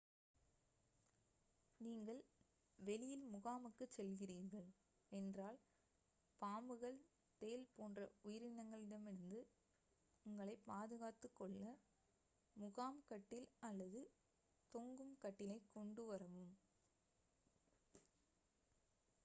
[1.79, 2.21] நீங்கள்
[2.79, 4.69] வெளியில் முகாமுக்குச் செல்கிறீர்கள்
[5.11, 5.59] என்றால்
[6.41, 6.97] பாம்புகள்
[7.41, 9.41] தேள் போன்ற உயிரினங்களிடமிருந்து
[10.25, 11.61] உங்களைப் பாதுகாத்துக்கொள்ள
[12.55, 14.01] முகாம் கட்டில் அல்லது
[14.73, 16.53] தொங்கும் கட்டிலைக் கொண்டுவரவும்